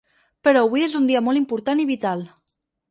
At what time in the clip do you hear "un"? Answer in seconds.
1.01-1.11